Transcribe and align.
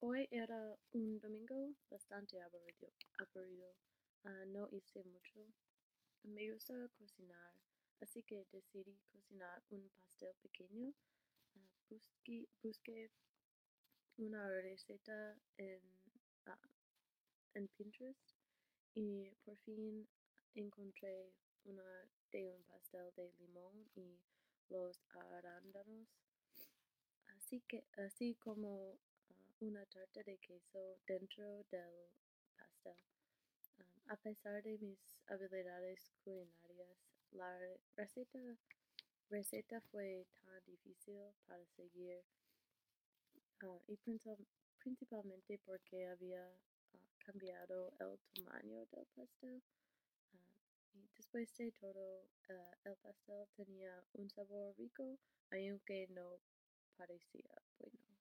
Hoy 0.00 0.28
era 0.30 0.76
un 0.92 1.18
domingo 1.20 1.74
bastante 1.90 2.38
aburrido. 2.42 2.92
aburrido. 3.18 3.74
Ah, 4.24 4.44
no 4.46 4.68
hice 4.70 5.02
mucho. 5.04 5.40
Me 6.22 6.52
gusta 6.52 6.74
cocinar, 6.98 7.54
así 8.02 8.22
que 8.22 8.44
decidí 8.52 8.98
cocinar 9.10 9.62
un 9.70 9.88
pastel 9.88 10.34
pequeño. 10.42 10.92
Ah, 11.54 11.70
busqué, 11.88 12.46
busqué 12.62 13.10
una 14.18 14.46
receta 14.60 15.34
en, 15.56 15.80
ah, 16.44 16.68
en 17.54 17.66
Pinterest 17.68 18.36
y 18.94 19.30
por 19.46 19.56
fin 19.58 20.06
encontré 20.54 21.32
una 21.64 21.84
de 22.32 22.50
un 22.50 22.62
pastel 22.64 23.10
de 23.14 23.32
limón 23.38 23.88
y 23.94 24.20
los 24.68 25.00
arándanos. 25.08 26.06
Así 27.28 27.62
que, 27.62 27.86
así 27.96 28.34
como 28.34 28.98
una 29.60 29.86
tarta 29.86 30.22
de 30.22 30.36
queso 30.36 30.98
dentro 31.06 31.64
del 31.70 32.10
pastel. 32.58 32.96
a 34.08 34.16
pesar 34.16 34.62
de 34.62 34.76
mis 34.78 34.98
habilidades 35.26 36.12
culinarias, 36.22 36.98
la 37.30 37.58
receta, 37.96 38.38
receta 39.30 39.80
fue 39.90 40.26
tan 40.44 40.64
difícil 40.66 41.16
para 41.46 41.64
seguir 41.74 42.22
ah, 43.62 43.78
y 43.88 43.96
principalmente 44.78 45.58
porque 45.64 46.06
había 46.06 46.46
ah, 46.46 46.98
cambiado 47.18 47.90
el 47.98 48.18
tamaño 48.34 48.84
del 48.86 49.06
pastel. 49.14 49.62
Ah, 50.34 50.60
y 50.92 51.08
después 51.16 51.56
de 51.56 51.72
todo, 51.72 52.28
el 52.84 52.96
pastel 52.96 53.48
tenía 53.56 54.04
un 54.12 54.28
sabor 54.28 54.76
rico, 54.76 55.18
aunque 55.50 56.06
no 56.08 56.38
parecía 56.96 57.54
bueno. 57.78 58.15